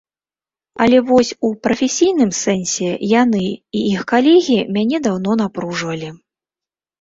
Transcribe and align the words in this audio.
Але 0.85 1.01
вось 1.09 1.33
у 1.47 1.51
прафесійным 1.67 2.31
сэнсе 2.43 2.89
яны 3.11 3.43
і 3.81 3.85
іх 3.93 4.01
калегі 4.13 4.57
мяне 4.79 4.97
даўно 5.11 5.37
напружвалі. 5.43 6.09